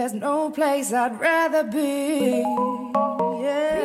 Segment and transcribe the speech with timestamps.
[0.00, 2.42] there's no place I'd rather be.
[3.42, 3.76] Yeah.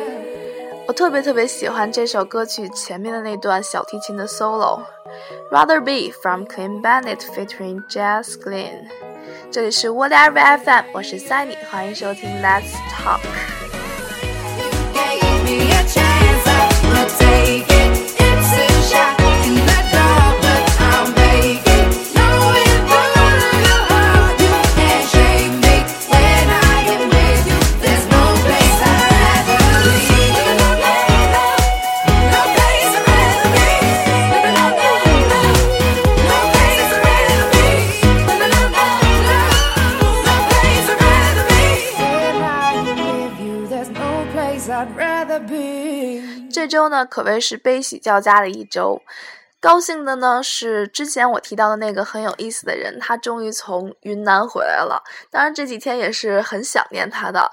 [0.86, 8.86] 我特别特别喜欢这首歌曲前面的那段小提琴的 solo，Rather Be from Clean Bandit featuring Jazz Glenn。
[9.50, 13.20] 这里是 Whatever FM，我是 Sunny，欢迎收听 Let's Talk。
[46.67, 49.01] 这周呢，可谓是悲喜交加的一周。
[49.59, 55.01] 高兴的呢是之前我提到的那个很有意思的人，他终于从云南回来了。
[55.31, 57.51] 当然这几天也是很想念他的。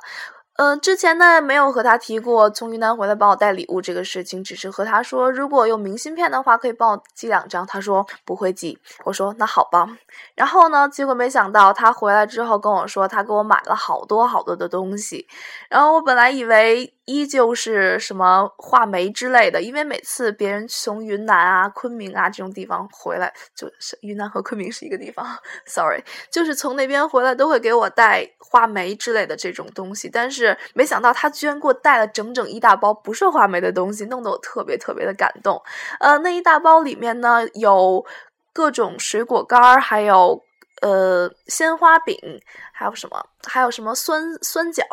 [0.56, 7.66] 嗯、之前呢没有和他提过从云南回来帮我带礼物这个事情，只是和他说如果有明信片的话可以帮我寄两张。
[7.66, 9.88] 他说不会寄，我说那好吧。
[10.36, 15.26] 然后呢，结果没想到他回来之后跟我说他给我买了好多好多的东西，
[15.68, 25.26] 然后我本来以为依旧是什么话梅之类的，因为每次别人从云南啊、昆明啊这种地方回来，就是云南和昆明是一个地方，
[25.66, 35.62] sorry，就是从那边回来都会给我带话梅之类的这种东西，但是没想到他居然给我带了整整一大包不是话梅的东西，弄得我特别特别的感动。
[36.00, 38.04] 呃，那一大包里面呢有
[38.52, 40.42] 各种水果干儿，还有
[40.84, 42.14] 呃鲜花饼，
[42.70, 43.26] 还有什么？
[43.46, 44.84] 还有什么酸酸角，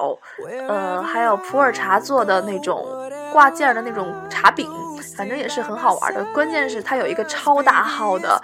[0.67, 2.85] 呃，还有普洱茶做的那种
[3.31, 4.69] 挂件的那种茶饼，
[5.17, 6.23] 反正也是很好玩的。
[6.33, 8.41] 关键是它有一个超大号的，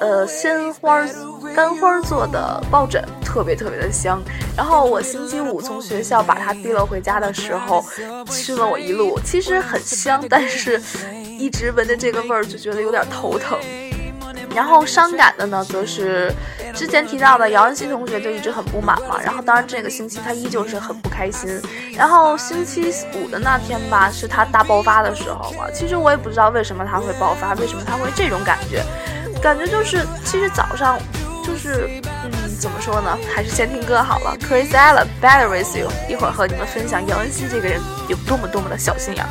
[0.00, 1.02] 呃，鲜花
[1.54, 4.22] 干花做的抱枕，特别特别的香。
[4.56, 7.82] 然后我星期五从学校把它提了回家的时候，
[8.30, 10.80] 吃了我一路，其实很香，但是
[11.38, 13.58] 一直闻着这个味儿就觉得有点头疼。
[14.54, 16.32] 然后伤感的呢，则是
[16.72, 19.18] 之前提到的姚恩熙同学就一直很不满嘛。
[19.22, 21.60] 然后当然这个星期他依旧是很不开心。
[21.96, 25.70] 然后星期五的那天吧，是他大爆发的时候嘛。
[25.72, 28.82] 其实我也不知道为什么他会爆发，为什么他会这种感觉，
[29.42, 30.98] 感觉就是其实早上
[31.44, 31.88] 就是
[32.24, 32.30] 嗯
[32.60, 33.18] 怎么说呢？
[33.34, 34.36] 还是先听歌好了。
[34.40, 39.30] Chris Ella Better With You，一会儿和你们分享姚恩熙这个人有多么多么的小心眼儿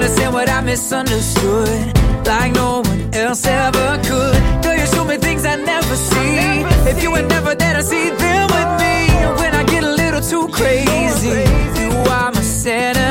[0.00, 1.94] understand what I misunderstood,
[2.26, 4.40] like no one else ever could.
[4.62, 6.64] Girl, you show me things I never see.
[6.88, 8.94] If you were never there to see them with me,
[9.40, 11.44] when I get a little too crazy,
[11.78, 13.09] you are my sanity,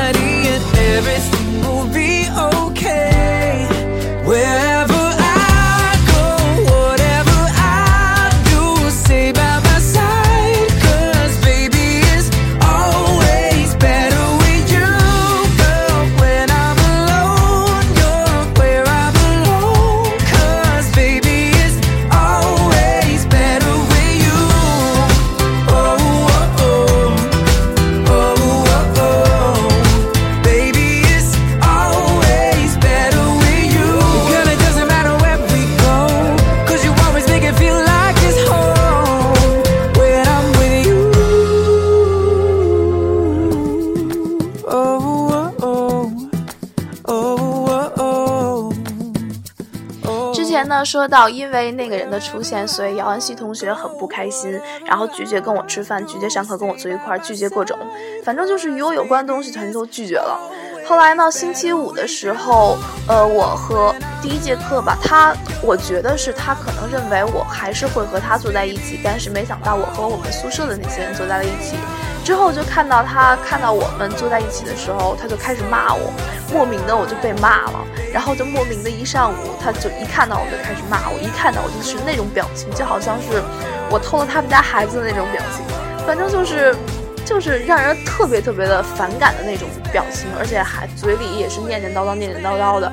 [50.80, 57.78] 呢说到，因为那个人的出现，所以姚安熙同学很不开心，然后拒绝跟我吃饭，拒绝上课跟我坐一块儿，拒绝各种，
[58.24, 60.40] 反正就是与我有关的东西全都拒绝了。
[60.86, 71.76] 后来呢，星期五的时候，呃，我和第一节课吧，他我觉得是他可能认为我还是会和他坐在一起，但是没想到我和我们宿舍的那些人坐在了一起。
[72.24, 76.12] 之后就看到他看到我们坐在一起的时候，他就开始骂我，
[76.52, 83.42] 莫名的我就被骂了，然后就莫名的一上午，他就一看到我就开始骂我，一看到我就是那种表情，就好像是
[83.90, 85.64] 我偷了他们家孩子的那种表情，
[86.06, 86.76] 反正就是
[87.24, 92.92] 就是让人特别特别的反感的那种表情，而且还嘴里也是念念叨叨、念念叨叨的。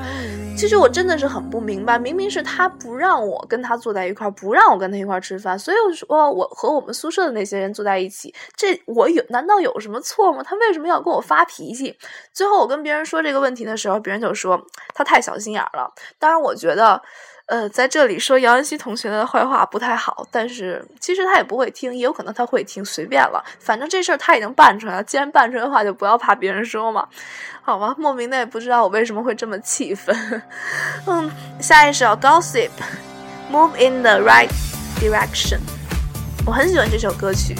[0.58, 10.42] 其实我真的是很不明白，明明是他不让我跟他坐在一块儿，不让我跟他一块儿吃饭，所以我说我和我们宿舍的那些人坐在一起，这我有难道有什么错吗？
[10.42, 11.96] 他为什么要跟我发脾气？
[12.32, 14.60] 最后我跟别人说这个问题的时候，别人就说
[14.96, 15.94] 他太小心眼儿了。
[16.18, 17.00] 当然，我觉得。
[17.48, 23.42] 呃，在这里说姚安熙同学的坏话不太好，但是其实他也不会听，也有可能他会听，随便了。
[23.58, 27.08] 反正这事儿他已经办出来了，既然办出来的话，就不要怕别人说嘛，
[27.62, 27.94] 好吧？
[27.96, 30.14] 莫名的也不知道我为什么会这么气愤。
[31.08, 32.68] 嗯，下一首《Gossip》
[33.50, 34.50] ，Move in the Right
[35.00, 35.60] Direction，
[36.44, 37.56] 我很喜欢这首歌曲。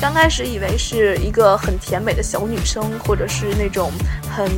[0.00, 3.90] 刚开始以为是一个很甜美的小女生，或者是那种
[4.30, 4.48] 很。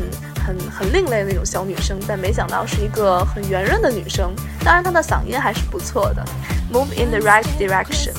[0.47, 4.35] 很很另类的那种小女生，但没想到是一个很圆润的女生。
[4.65, 6.25] 当然，她的嗓音还是不错的。
[6.73, 8.13] Move in the right direction。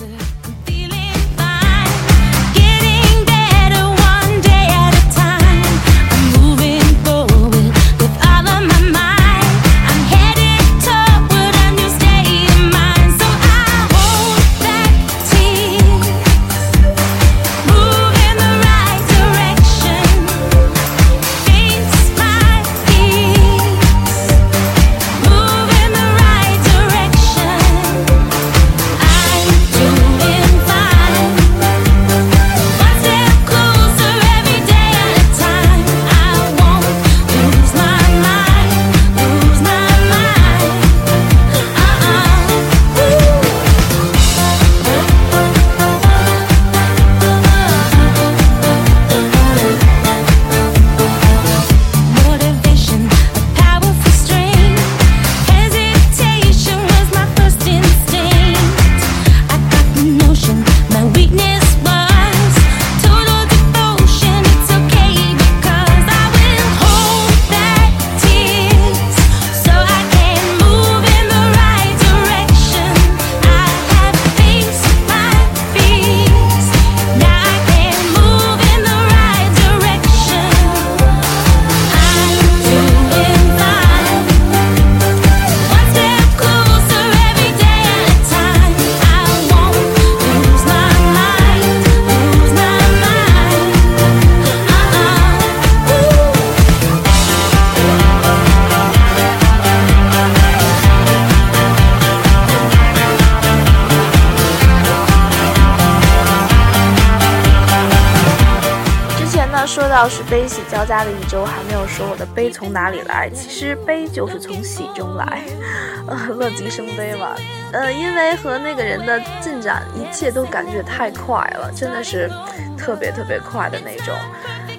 [110.86, 113.30] 悲喜交加的一周，还没有说我的悲从哪里来。
[113.30, 115.42] 其实悲就是从喜中来，
[116.08, 117.36] 呃，乐极生悲嘛。
[117.72, 122.30] 呃，因为和那个人的进展，一切都感觉太快了，真的是
[122.78, 124.14] 特别特别快的那种。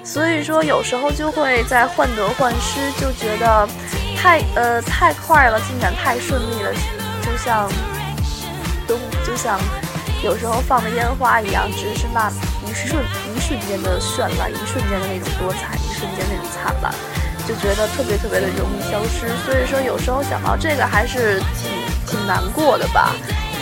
[0.03, 3.67] 所以说，有时候就会在患得患失，就觉得
[4.15, 6.73] 太呃太快了，进展太顺利了，
[7.21, 7.69] 就像
[8.87, 9.59] 都就像
[10.23, 12.31] 有时候放的烟花一样，只是那
[12.65, 13.03] 一瞬
[13.35, 16.93] 一瞬间的绚烂，一瞬间的那种多彩，瞬间那种灿烂，
[17.47, 19.27] 就觉得特别特别的容易消失。
[19.45, 21.71] 所以说，有时候想到这个还是挺
[22.05, 23.15] 挺难过的吧，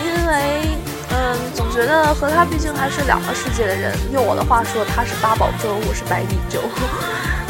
[0.04, 0.76] 因为
[1.10, 3.96] 嗯，总觉得和他毕竟还是两个世界的人。
[4.12, 6.60] 用我的话说，他是八宝粥，我是白米粥。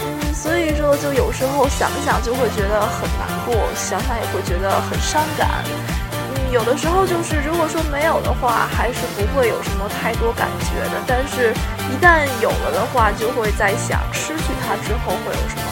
[0.00, 5.64] 嗯， 所以说就有时候想想就会觉得很难过，想想也会觉得很伤感。
[5.66, 11.02] 嗯，有的时候就是如果说没有的话，还是不会有什么太多感觉的。
[11.06, 11.52] 但是，
[11.92, 15.62] 一旦有了的话，就会在想失去它之后会有什么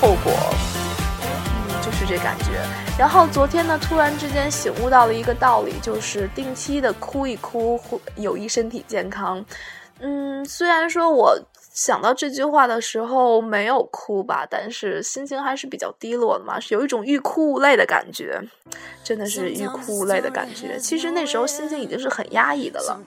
[0.00, 0.32] 后果。
[1.22, 2.60] 嗯，就是这感觉。
[2.98, 9.44] 然后昨天呢，突然之间醒悟到了一个道理，就是定期的哭一哭，会有益身体健康。
[10.00, 11.38] 嗯，虽然说我
[11.72, 18.38] 想到这句话的时候没有哭吧，但是心情还是比较低落的嘛，是有一种欲哭无泪的感觉，
[19.02, 20.78] 真的是欲哭无泪的感觉。
[20.78, 23.00] 其实那时候心情已经是很压抑的了，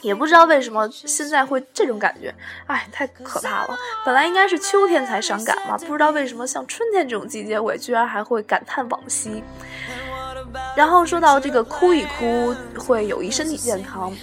[0.00, 2.32] 也不知道为什么现在会这种感觉，
[2.66, 3.76] 哎，太可怕了。
[4.04, 9.42] 本来应该是秋天才伤感嘛，不知道为什么像春天这种季节，我居然还会感叹往昔。
[10.76, 14.14] 然后说到这个哭一哭会有益身体健康，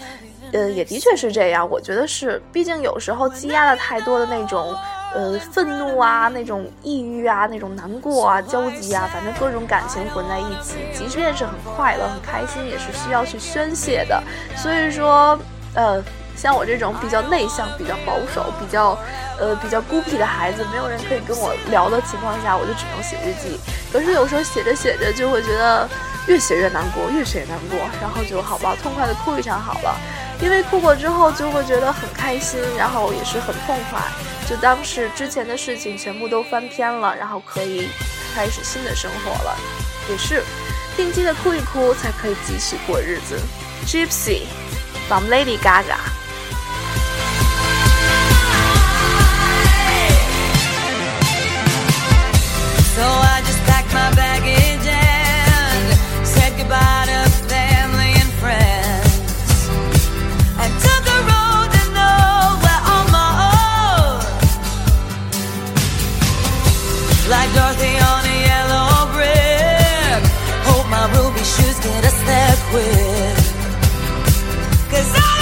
[0.55, 1.69] 呃，也的确是这样。
[1.69, 4.73] 我觉得是，毕竟有时候积压了太多的那种，
[5.13, 14.23] 呃，愤怒啊，那种抑郁啊，那种难过啊，焦急啊，反正各种感情混在一起，即便是很快乐、很开心，也是需要去宣泄的。
[14.55, 15.37] 所以说，
[15.73, 16.01] 呃，
[16.37, 18.97] 像我这种比较内向、比较保守、比较，
[19.37, 23.59] 呃，比较孤僻的孩子，没有人可以跟我聊的情况下，我就只能写日记。
[23.91, 25.87] 可是有时候写着写着，就会觉得
[26.27, 29.95] 越写越难过，越写越难过，然后就好吧，痛快的哭一场好了。
[30.41, 33.99] 因为哭过之后就会觉得很开心，然后也是很痛快，
[34.47, 37.87] 就当是之前的事情全部都翻篇了，然后可以
[38.35, 39.57] 开始新的生活了。
[40.09, 40.43] 也是，
[40.95, 43.39] 定期的哭一哭才可以继续过日子。
[43.87, 44.41] Gypsy
[45.07, 45.97] from Lady Gaga。
[52.95, 57.24] So I just packed my baggage and said goodbye to
[67.27, 70.21] Like Dorothy on a yellow brick.
[70.67, 73.37] Hope my ruby shoes get us there quick.
[74.91, 75.34] Cause I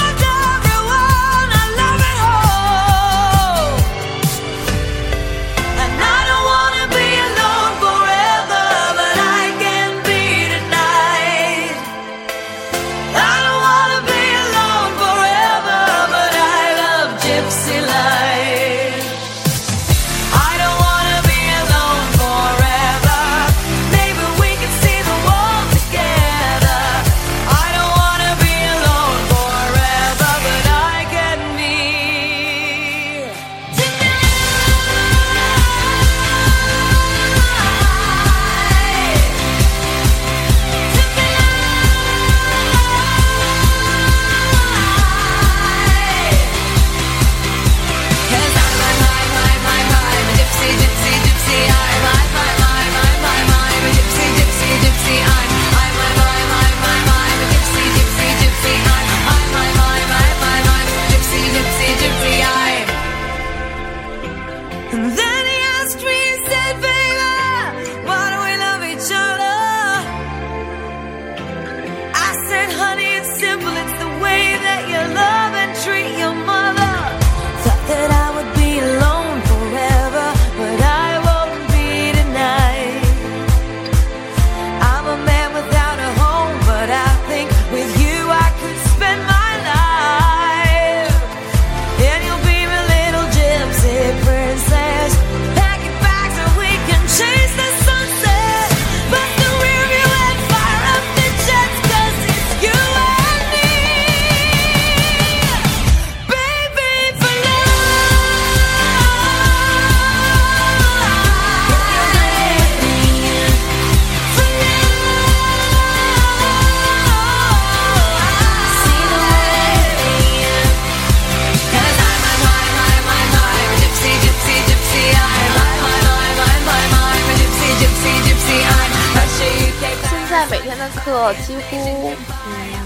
[131.04, 132.14] 课几乎，
[132.48, 132.83] 嗯，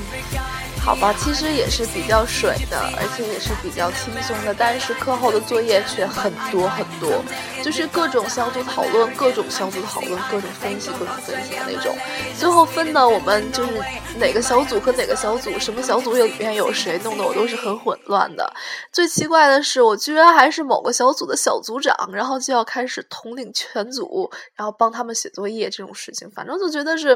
[0.88, 7.22] 好吧，其实也是比较水的，而且也是比较轻松的，但是课后的作业却很多很多，
[7.62, 11.94] 就是各种小组讨论，各种小组讨论，各种分析，各种分析的那种。
[12.39, 13.84] 最后分的我们就是
[14.17, 18.50] 哪个小组和哪个小组，什么小组里面有谁，弄得我都是很混乱的。
[18.89, 27.10] 最奇怪的是，我居然还是某个小组的小组长，然后就要开始统领全组，然后帮他们写作业这种事情，反正就觉得是，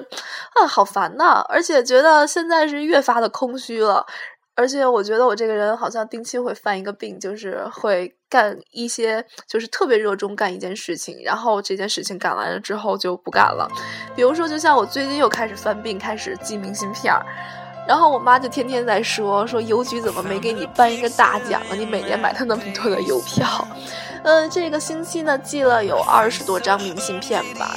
[0.60, 1.42] 啊，好烦呐！
[1.48, 4.06] 而且觉得现在是越发的空虚了。
[4.54, 13.68] 而且我觉得我这个人好像定期会犯一个病，就是会干一些，就是特别热衷干一件事情，然后这件事情干完了之后就不干了。
[14.14, 17.26] 比如说，就像我最近又开始犯病，开始寄明信片儿。
[17.88, 21.74] 然后我妈就天天在说说邮局怎么没给你颁一个大奖啊？
[21.74, 23.68] 你每年买她那么多的邮票，
[24.24, 27.76] 嗯，这个星期呢寄了有二十多张明信片吧，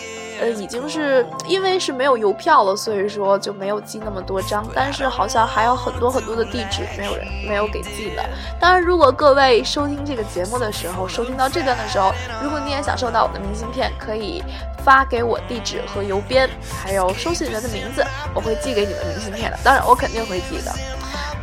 [0.53, 8.25] 已经是因为是没有邮票了，所以说就没有寄那么多张，但是好像还有很多很多的地址没有人没有给寄的。
[8.61, 14.43] 当然，如果各位收听这个节目的时候，收听到这段的时候，如果你也想收到我的明信片，可以
[14.85, 16.49] 发给我地址和邮编，
[16.83, 19.59] 还有收信人的名字，我会寄给你们明信片的。
[19.63, 20.73] 当然，我肯定会寄的。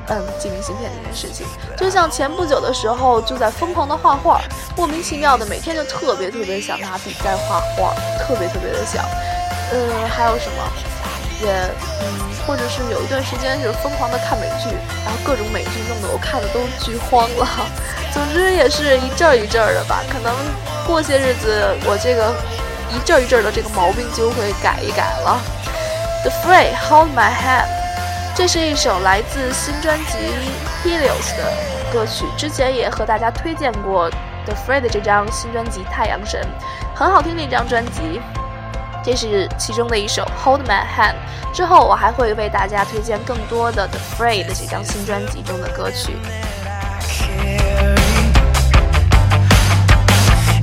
[0.08, 1.46] 嗯，寄明信片这件事情，
[1.78, 4.42] 就像前不久的时候就在疯狂的画画，
[4.76, 9.06] 莫名其妙的每天就特别特别想拿笔在画画，特别特别的想。
[9.74, 10.64] 嗯，还有什么？
[11.42, 11.50] 也
[12.02, 12.06] 嗯，
[12.46, 14.70] 或者是有一段时间是疯狂的看美剧，
[15.04, 17.48] 然后各种美剧弄得我看的都剧荒了。
[18.14, 20.36] 总之也是一阵儿一阵儿的吧，可能
[20.86, 22.32] 过些日子我这个
[22.94, 25.42] 一阵儿一阵儿的这个毛病就会改一改了。
[26.24, 27.81] The Free Hold My Hand。
[28.34, 30.18] 这是一首来自新专辑
[30.84, 31.54] Helios 的
[31.92, 34.10] 歌曲，之前也和大家推荐过
[34.46, 36.42] The Free 的这张新专辑《太阳神》，
[36.98, 38.22] 很好听的一张专辑。
[39.04, 41.16] 这是其中的一首 Hold My Hand。
[41.54, 46.16] 之后我还会为大家推荐更多的 The Free 的这张新专辑中的歌曲。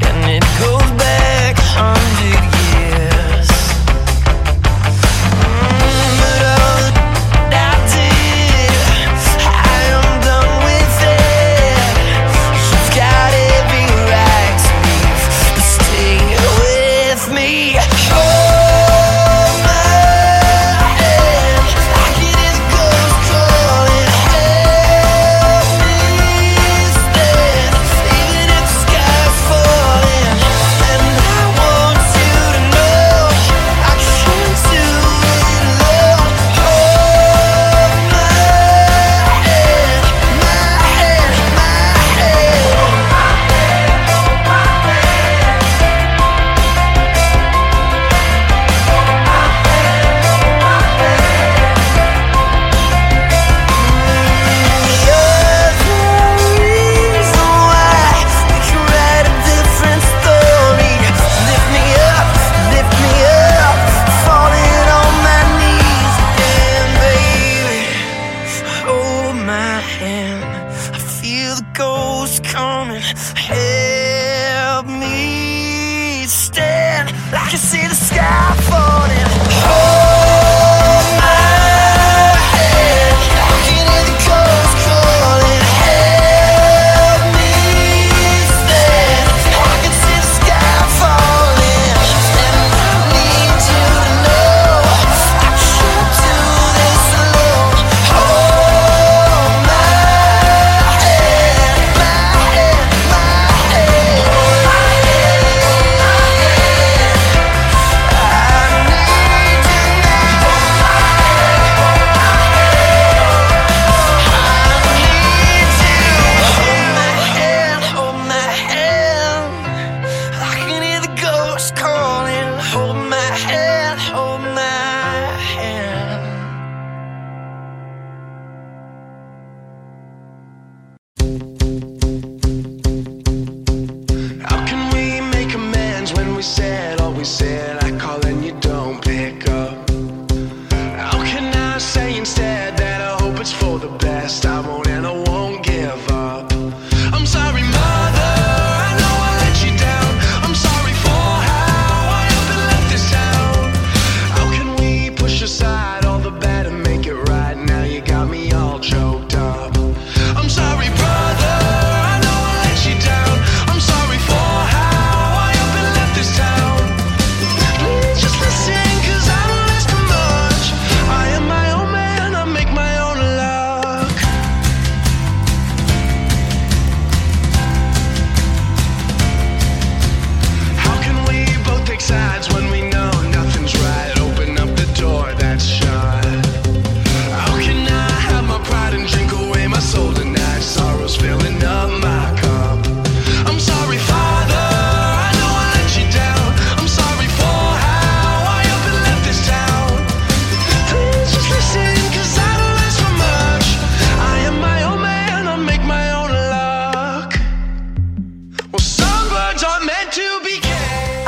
[0.00, 1.57] And it goes back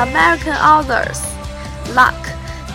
[0.01, 1.19] American Authors
[1.95, 2.13] Luck，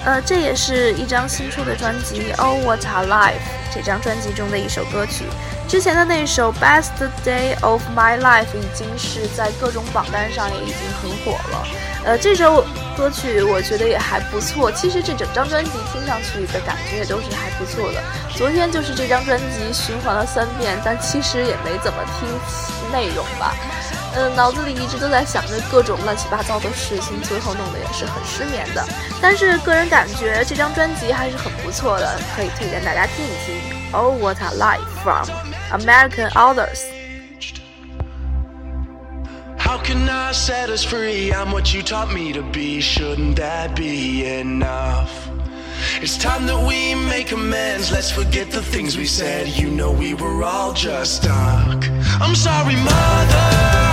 [0.04, 3.32] 呃，这也是一张新出的专辑《Oh What a Life》
[3.74, 5.24] 这张专辑中的一首歌曲。
[5.66, 6.92] 之前的那首《Best
[7.24, 11.66] Day of My Life》已经是在各种榜单上也已经很火了。
[12.04, 12.64] 呃，这首
[12.96, 14.70] 歌曲我觉得也还不错。
[14.70, 18.00] 其实这整张专辑听上去的感觉也都是还不错的。
[18.36, 23.52] 昨天就是这张专辑循环了三遍，但其实也没怎么听内容吧。
[24.15, 28.85] 嗯，脑子里一直都在想着各种乱七八糟的事情，最后弄得也是很失眠的。
[29.21, 33.55] 但是个人感觉这张专辑还是很不错的，可以推荐大家听一听。
[33.93, 35.27] Oh What a Life from
[35.71, 36.81] American Authors。
[39.57, 41.31] How can I set us free?
[41.31, 42.81] I'm what you taught me to be.
[42.81, 45.09] Shouldn't that be enough?
[46.01, 47.91] It's time that we make amends.
[47.91, 49.47] Let's forget the things we said.
[49.47, 51.85] You know we were all just stuck.
[52.19, 53.84] I'm sorry, mother.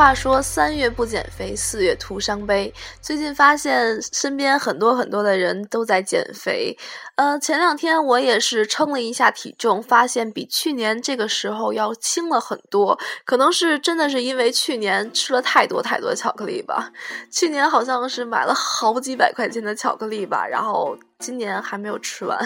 [0.00, 2.72] 话说“三月不减肥，四月徒伤悲”。
[3.02, 6.74] 最近发现身边很多很多的人都在减肥。
[7.16, 12.98] 呃，前两天我也是称了一下体重，发现比去年这个时候要轻了很多。
[13.26, 16.90] 可能是真的是因为去年吃了太多太多巧克力吧。
[17.30, 22.38] 去年好像是买了好几百块钱的巧克力吧，然后今年还没有吃完，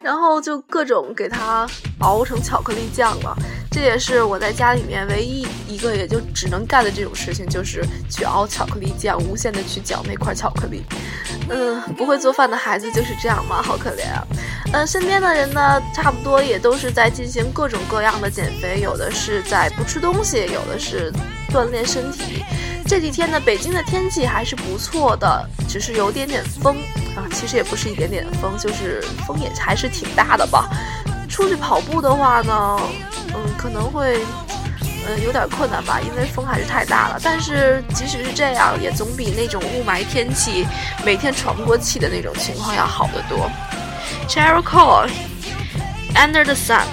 [0.00, 3.36] 然后就各种给它熬成巧克力酱了。
[3.72, 10.84] 这也是我在家里面唯一一个也就只能干的这种事情，就是去熬巧克力酱，无限的去搅那块巧克力。
[11.48, 13.60] 嗯，不会做饭的孩子就是这样嘛？
[13.60, 14.24] 好可怜啊。
[14.72, 21.12] 嗯，身边的人呢，差不多也都是在进行各种各样的减肥，有的是在不吃东西，有的是
[21.52, 22.44] 锻炼身体。
[22.86, 26.76] 这几天呢，北京的天气还是不错的，只是有点点风
[27.32, 30.68] 其实也不是一点点风，就是风也还是挺大的吧。
[31.28, 32.80] 出去跑步的话呢，
[33.34, 34.20] 嗯，可能会。
[35.08, 37.18] 嗯，有点困难吧，因为风还是太大了。
[37.24, 40.66] 但是即使是这样，也总比那种雾霾天气
[41.06, 43.50] 每天喘不过气的那种情况要好得多。
[44.28, 45.08] Cheryl Cole,
[46.14, 46.84] Under the Sun。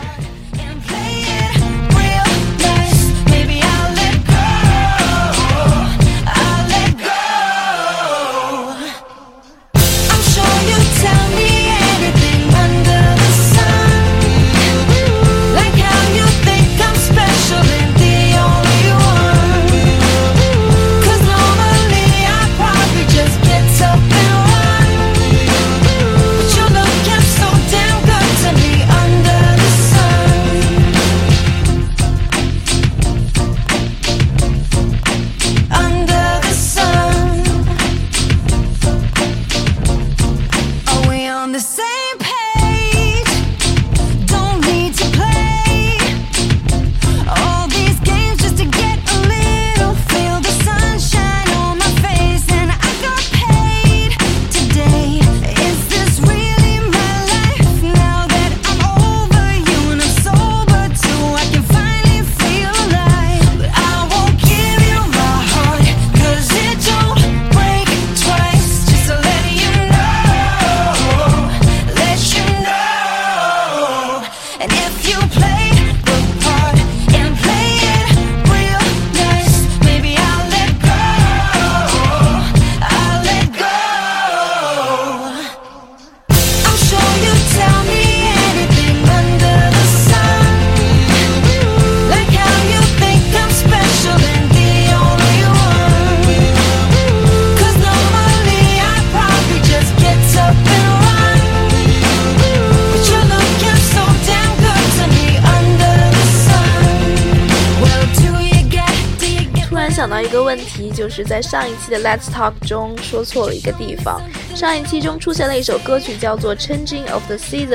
[111.08, 114.22] 就是在上一期的 Let's Talk 中说错了一个地方。
[114.54, 117.70] 上一期中出现了一首歌曲叫做《Changing of the Seasons》，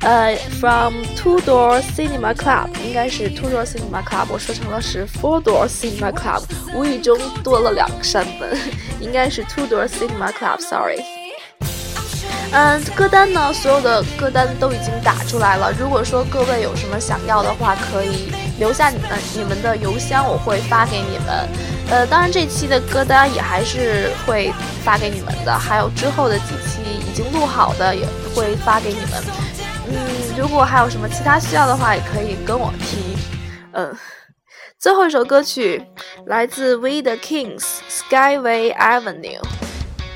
[0.00, 6.42] 呃，from Two Door Cinema Club，应该是 Two Door Cinema Club，我说成了是 Four Door Cinema Club，
[6.74, 8.58] 无意中多了两个山本，
[8.98, 11.02] 应该是 Two Door Cinema Club，sorry。
[12.50, 15.70] 嗯，歌单呢，所有的歌单都已经打出来了。
[15.78, 21.46] 如果说各位有什么想要的话，可以留下你们你们的邮箱，我会发给你们。
[21.90, 29.22] 呃，当然这期的歌单也还是会发给你们的，还有之后的几期已经录好的也会发给你们。
[29.86, 29.96] 嗯，
[30.36, 33.16] 如果还有什么其他需要的话，也可以跟我提。
[33.72, 33.94] 嗯，
[34.78, 35.84] 最后一首歌曲
[36.26, 39.42] 来自 We the Kings Skyway Avenue。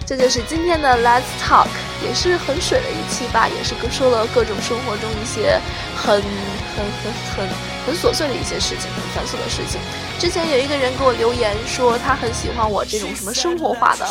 [0.07, 1.69] 这就是今天的 Let's Talk，
[2.03, 5.61] 也是很水的一期吧，也是说了各种生活中一些
[6.05, 7.49] 很很很很
[7.87, 9.81] 很琐碎的一些事情，很繁琐的事情。
[10.19, 14.07] 之前有一个人给我留言说他很喜欢我这种什么生活化的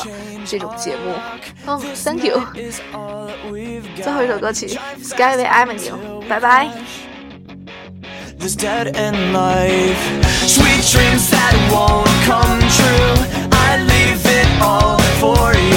[0.46, 1.14] 这种节目，
[1.66, 2.42] 哦、t h a n k you。
[4.04, 5.96] 最后一首歌曲 Skyway Avenue，
[6.28, 6.70] 拜拜。
[8.40, 9.98] this dead end life.
[10.46, 13.16] Sweet dreams that won't come true.
[13.52, 15.77] I leave it all for you.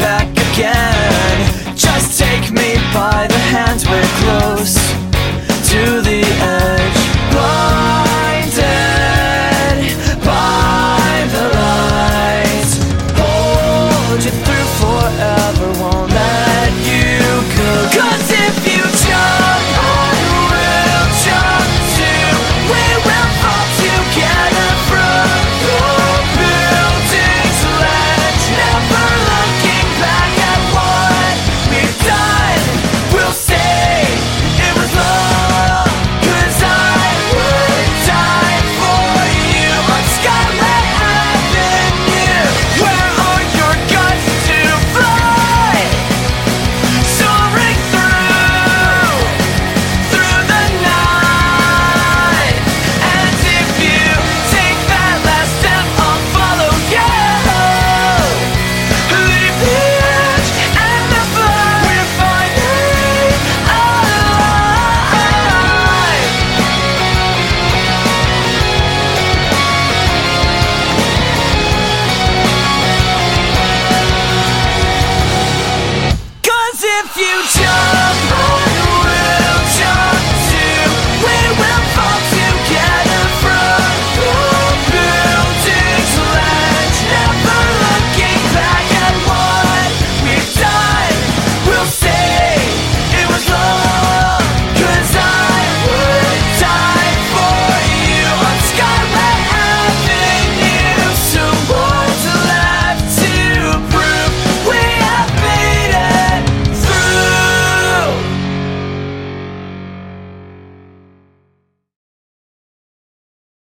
[0.00, 1.76] back again.
[1.76, 2.18] Just